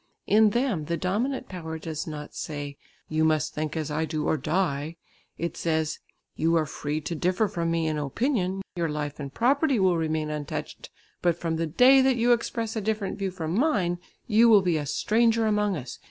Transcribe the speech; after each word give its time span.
In 0.25 0.49
them 0.49 0.85
the 0.85 0.97
dominant 0.97 1.47
power 1.47 1.77
does 1.77 2.07
not 2.07 2.33
say, 2.33 2.75
'You 3.07 3.23
must 3.23 3.53
think 3.53 3.77
as 3.77 3.91
I 3.91 4.05
do, 4.05 4.25
or 4.25 4.35
die;' 4.35 4.95
it 5.37 5.55
says, 5.55 5.99
'You 6.35 6.55
are 6.55 6.65
free 6.65 6.99
to 7.01 7.13
differ 7.13 7.47
from 7.47 7.69
me 7.69 7.85
in 7.85 7.99
opinion; 7.99 8.63
your 8.75 8.89
life 8.89 9.19
and 9.19 9.31
property 9.31 9.77
will 9.79 9.97
remain 9.97 10.31
untouched, 10.31 10.89
but 11.21 11.37
from 11.37 11.57
the 11.57 11.67
day 11.67 12.01
that 12.01 12.15
you 12.17 12.33
express 12.33 12.75
a 12.75 12.81
different 12.81 13.19
view 13.19 13.29
from 13.29 13.53
mine, 13.53 13.99
you 14.25 14.49
will 14.49 14.63
be 14.63 14.77
a 14.77 14.87
stranger 14.87 15.45
among 15.45 15.77
us. 15.77 15.99